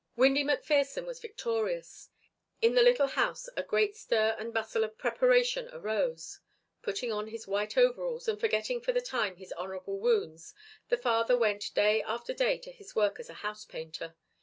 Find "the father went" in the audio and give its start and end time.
10.89-11.71